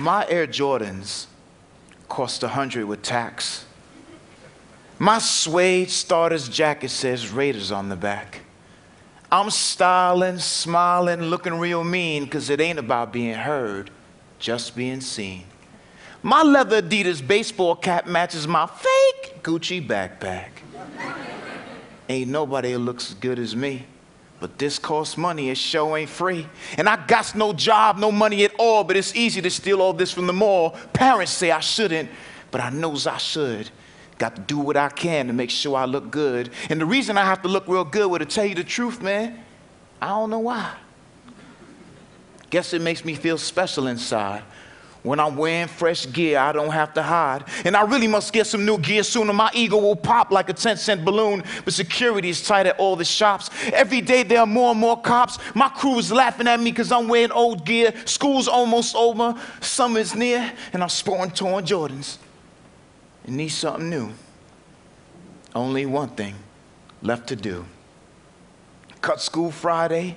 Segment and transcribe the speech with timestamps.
[0.00, 1.26] My Air Jordans
[2.08, 3.66] cost a hundred with tax.
[4.98, 8.40] My suede starter's jacket says Raiders on the back.
[9.30, 13.90] I'm styling, smiling, looking real mean, cause it ain't about being heard,
[14.38, 15.44] just being seen.
[16.22, 20.48] My leather Adidas baseball cap matches my fake Gucci backpack.
[22.08, 23.84] ain't nobody looks as good as me.
[24.40, 26.46] But this costs money, it show ain't free.
[26.78, 29.92] And I got no job, no money at all, but it's easy to steal all
[29.92, 30.70] this from the mall.
[30.94, 32.08] Parents say I shouldn't,
[32.50, 33.70] but I knows I should.
[34.16, 36.50] Got to do what I can to make sure I look good.
[36.70, 39.02] And the reason I have to look real good, well, to tell you the truth,
[39.02, 39.44] man,
[40.00, 40.74] I don't know why.
[42.48, 44.42] Guess it makes me feel special inside.
[45.02, 47.44] When I'm wearing fresh gear, I don't have to hide.
[47.64, 50.50] And I really must get some new gear soon, or my ego will pop like
[50.50, 51.42] a 10 cent balloon.
[51.64, 53.48] But security is tight at all the shops.
[53.72, 55.38] Every day there are more and more cops.
[55.54, 57.94] My crew is laughing at me because I'm wearing old gear.
[58.04, 62.18] School's almost over, summer's near, and I'm sporting torn Jordans.
[63.24, 64.12] And need something new.
[65.54, 66.34] Only one thing
[67.00, 67.64] left to do.
[69.00, 70.16] Cut school Friday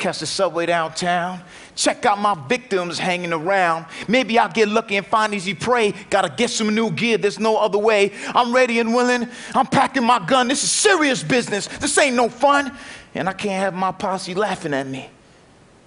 [0.00, 1.40] catch the subway downtown,
[1.76, 3.86] check out my victims hanging around.
[4.08, 5.92] Maybe I'll get lucky and find easy prey.
[6.08, 8.12] Gotta get some new gear, there's no other way.
[8.28, 10.48] I'm ready and willing, I'm packing my gun.
[10.48, 12.76] This is serious business, this ain't no fun.
[13.14, 15.08] And I can't have my posse laughing at me.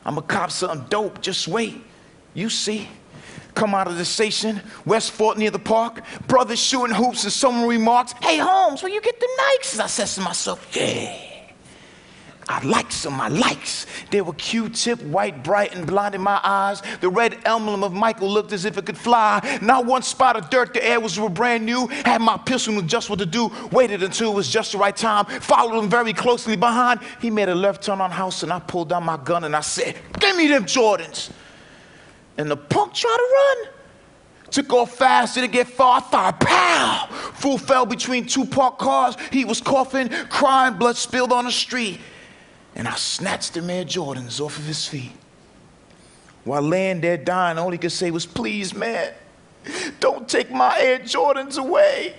[0.05, 1.81] I'm a cop something dope, just wait.
[2.33, 2.87] You see.
[3.55, 7.67] Come out of the station, West 4th near the park, brothers shooting hoops, and someone
[7.69, 9.79] remarks, Hey Holmes, where you get the Nikes?
[9.79, 11.22] I says to myself, Yeah.
[12.53, 13.87] I likes them, I likes.
[14.11, 16.83] They were Q-tip, white, bright, and blind in my eyes.
[17.01, 19.57] The red emblem of Michael looked as if it could fly.
[19.59, 21.87] Not one spot of dirt, the air was brand new.
[21.87, 23.51] Had my pistol, knew just what to do.
[23.71, 25.25] Waited until it was just the right time.
[25.25, 26.99] Followed him very closely behind.
[27.19, 29.61] He made a left turn on house, and I pulled down my gun and I
[29.61, 31.31] said, "Give me them Jordans."
[32.37, 33.73] And the punk tried to run.
[34.51, 35.97] Took off fast, didn't get far.
[35.97, 37.07] I fired, pow!
[37.33, 39.15] Fool fell between two parked cars.
[39.31, 41.99] He was coughing, crying, blood spilled on the street
[42.75, 45.11] and I snatched the Air Jordans off of his feet.
[46.43, 49.13] While laying there dying, all he could say was, Please, man,
[49.99, 52.15] don't take my Air Jordans away.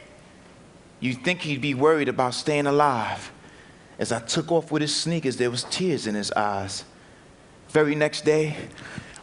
[1.00, 3.31] You'd think he'd be worried about staying alive.
[3.98, 6.84] As I took off with his sneakers, there was tears in his eyes.
[7.69, 8.56] Very next day,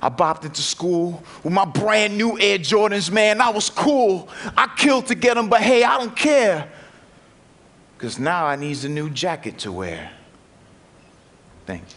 [0.02, 3.42] I bopped into school with my brand new Air Jordans, man.
[3.42, 4.30] I was cool.
[4.56, 6.70] I killed to get them, but hey, I don't care.
[7.98, 10.12] Because now I need a new jacket to wear.
[11.66, 11.88] Thank you.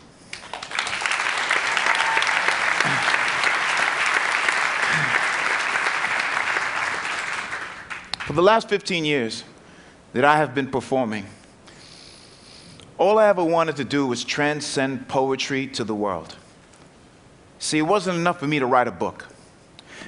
[8.27, 9.45] For the last 15 years
[10.13, 11.27] that I have been performing,
[12.97, 16.37] all I ever wanted to do was transcend poetry to the world.
[17.59, 19.27] See, it wasn't enough for me to write a book.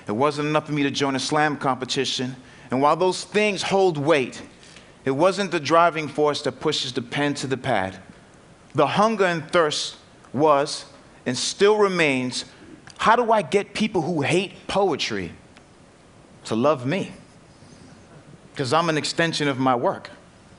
[0.07, 2.37] It wasn't enough for me to join a slam competition.
[2.71, 4.43] And while those things hold weight,
[5.05, 7.99] it wasn't the driving force that pushes the pen to the pad
[8.77, 9.97] the hunger and thirst
[10.35, 10.85] was
[11.25, 12.45] and still remains
[12.99, 15.33] how do I get people who hate poetry
[16.45, 17.13] to love me?
[18.53, 20.11] Because I'm an extension of my work.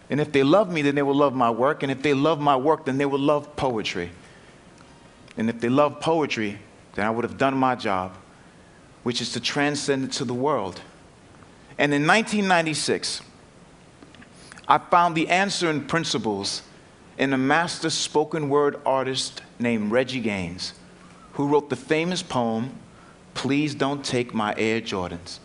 [0.10, 1.84] And if they love me, then they will love my work.
[1.84, 4.12] And if they love my work, then they will love poetry.
[5.36, 6.60] And if they love poetry,
[6.96, 8.16] then I would have done my job,
[9.04, 10.82] which is to transcend it to the world.
[11.78, 13.22] And in 1996,
[14.68, 16.64] I found the answer in principles
[17.18, 20.74] in a master spoken word artist named Reggie Gaines,
[21.34, 22.72] who wrote the famous poem,
[23.34, 25.40] Please Don't Take My Air Jordans.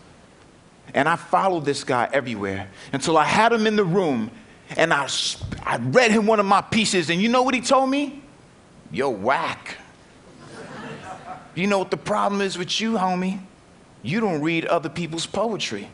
[0.95, 4.31] And I followed this guy everywhere until I had him in the room
[4.77, 5.09] and I,
[5.65, 7.11] I read him one of my pieces.
[7.11, 8.23] And you know what he told me?
[8.91, 9.77] You're whack.
[11.55, 13.41] you know what the problem is with you, homie?
[14.03, 15.89] You don't read other people's poetry.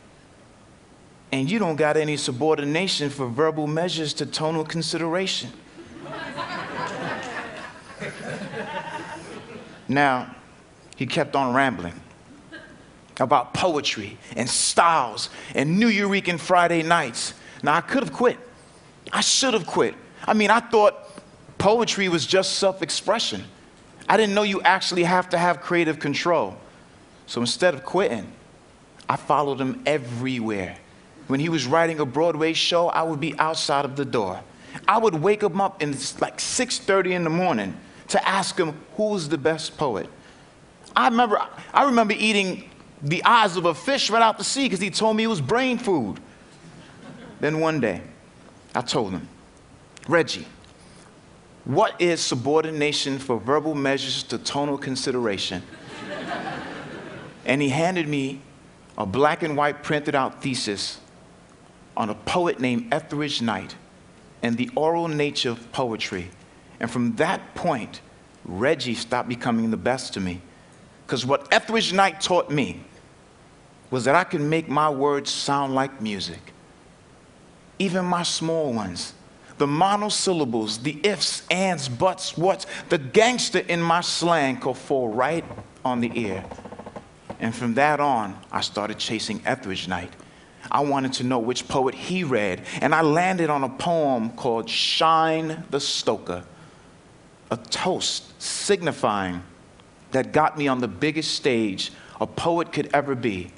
[1.30, 5.50] And you don't got any subordination for verbal measures to tonal consideration.
[9.88, 10.34] Now,
[10.96, 11.94] he kept on rambling
[13.20, 17.34] about poetry and styles and Nuyorican Friday nights.
[17.62, 18.38] Now, I could have quit.
[19.12, 19.94] I should have quit.
[20.26, 20.94] I mean, I thought
[21.56, 23.44] poetry was just self expression.
[24.08, 26.56] I didn't know you actually have to have creative control.
[27.26, 28.30] So instead of quitting,
[29.08, 30.76] I followed him everywhere.
[31.26, 34.40] When he was writing a Broadway show, I would be outside of the door.
[34.86, 35.90] I would wake him up in
[36.20, 40.08] like 6:30 in the morning to ask him who's the best poet.
[40.96, 41.40] I remember,
[41.72, 42.68] I remember eating
[43.02, 45.40] the eyes of a fish right out the sea because he told me it was
[45.40, 46.18] brain food.
[47.40, 48.02] then one day,
[48.74, 49.28] I told him,
[50.08, 50.46] Reggie,
[51.64, 55.62] what is subordination for verbal measures to tonal consideration?
[57.44, 58.40] and he handed me
[58.96, 60.98] a black and white printed out thesis
[61.96, 63.76] on a poet named Etheridge Knight
[64.42, 66.30] and the oral nature of poetry.
[66.80, 68.00] And from that point,
[68.44, 70.40] Reggie stopped becoming the best to me.
[71.06, 72.82] Because what Etheridge Knight taught me
[73.90, 76.52] was that I can make my words sound like music,
[77.78, 79.14] even my small ones.
[79.56, 85.44] The monosyllables, the ifs, ands, buts, whats, the gangster in my slang could fall right
[85.84, 86.44] on the ear.
[87.40, 90.12] And from that on, I started chasing Etheridge Knight.
[90.70, 94.68] I wanted to know which poet he read, and I landed on a poem called
[94.68, 96.44] Shine the Stoker,
[97.50, 99.42] a toast signifying
[100.10, 103.52] that got me on the biggest stage a poet could ever be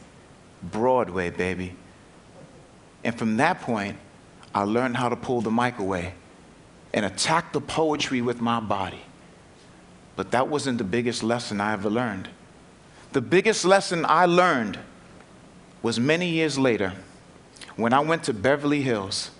[0.63, 1.75] Broadway, baby.
[3.03, 3.97] And from that point,
[4.55, 6.15] I learned how to pull the mic away
[6.93, 9.01] and attack the poetry with my body.
[10.17, 12.29] But that wasn't the biggest lesson I ever learned.
[13.13, 14.79] The biggest lesson I learned
[15.83, 16.93] was many years later
[17.77, 19.31] when I went to Beverly Hills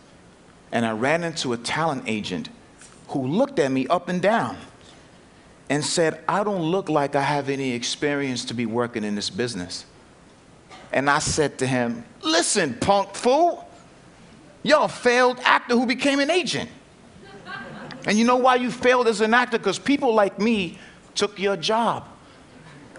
[0.73, 2.49] and I ran into a talent agent
[3.11, 4.57] who looked at me up and down
[5.69, 9.31] and said, I don't look like I have any experience to be working in this
[9.31, 9.85] business.
[10.93, 13.69] And I said to him, Listen, punk fool,
[14.63, 16.71] you're a failed actor who became an agent.
[18.07, 19.59] And you know why you failed as an actor?
[19.59, 20.79] Because people like me
[21.15, 22.07] took your job.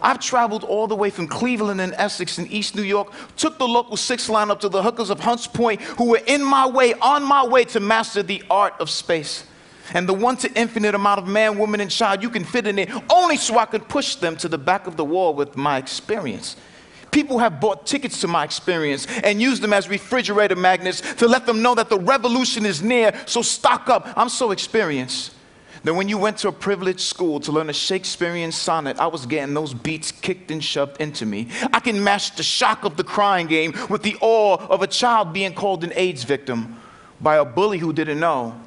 [0.02, 3.68] I've traveled all the way from Cleveland and Essex and East New York, took the
[3.68, 6.94] local six line up to the hookers of Hunts Point who were in my way,
[6.96, 9.46] on my way to master the art of space.
[9.94, 12.76] And the one to infinite amount of man, woman, and child you can fit in
[12.76, 15.78] there, only so I could push them to the back of the wall with my
[15.78, 16.56] experience.
[17.12, 21.46] People have bought tickets to my experience and used them as refrigerator magnets to let
[21.46, 24.08] them know that the revolution is near, so stock up.
[24.16, 25.36] I'm so experienced
[25.84, 29.26] that when you went to a privileged school to learn a Shakespearean sonnet, I was
[29.26, 31.50] getting those beats kicked and shoved into me.
[31.74, 35.34] I can match the shock of the crying game with the awe of a child
[35.34, 36.80] being called an AIDS victim
[37.20, 38.60] by a bully who didn't know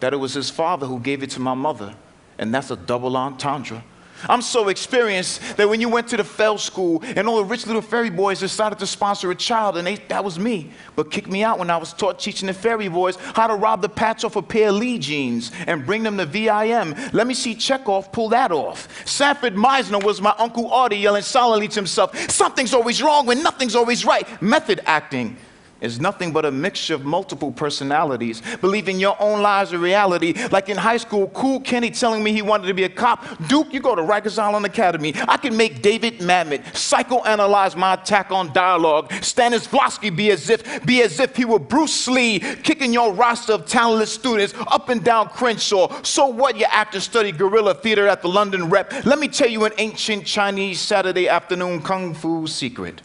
[0.00, 1.94] that it was his father who gave it to my mother.
[2.38, 3.84] And that's a double entendre.
[4.28, 7.66] I'm so experienced that when you went to the Fell School and all the rich
[7.66, 11.28] little fairy boys decided to sponsor a child, and they, that was me, but kicked
[11.28, 14.24] me out when I was taught teaching the fairy boys how to rob the patch
[14.24, 16.94] off a pair of Lee jeans and bring them to VIM.
[17.12, 18.88] Let me see Chekhov pull that off.
[19.06, 23.74] Sanford Meisner was my Uncle Artie yelling solidly to himself, Something's always wrong when nothing's
[23.74, 24.26] always right.
[24.42, 25.36] Method acting
[25.80, 30.34] is nothing but a mixture of multiple personalities, believing your own lies are reality.
[30.48, 33.24] Like in high school, Cool Kenny telling me he wanted to be a cop.
[33.48, 35.14] Duke, you go to Rikers Island Academy.
[35.28, 39.08] I can make David Mamet psychoanalyze my attack on dialogue.
[39.10, 43.66] Stanislavski be as if, be as if he were Bruce Lee, kicking your roster of
[43.66, 46.02] talentless students up and down Crenshaw.
[46.02, 46.56] So what?
[46.56, 49.04] Your actor studied guerrilla theater at the London Rep.
[49.04, 53.02] Let me tell you an ancient Chinese Saturday afternoon kung fu secret.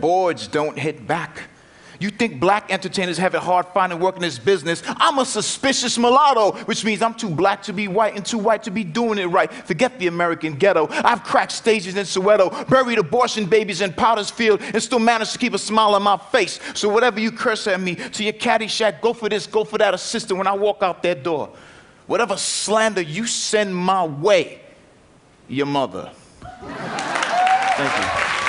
[0.00, 1.44] Boards don't hit back.
[2.02, 4.82] You think black entertainers have it hard finding work in this business?
[4.86, 8.64] I'm a suspicious mulatto, which means I'm too black to be white and too white
[8.64, 9.52] to be doing it right.
[9.52, 10.88] Forget the American ghetto.
[10.90, 15.38] I've cracked stages in Soweto, buried abortion babies in Potter's Field, and still managed to
[15.38, 16.58] keep a smile on my face.
[16.74, 19.78] So whatever you curse at me, to your caddy shack, go for this, go for
[19.78, 21.50] that assistant when I walk out that door.
[22.08, 24.60] Whatever slander you send my way,
[25.46, 26.10] your mother.
[26.50, 28.41] Thank you.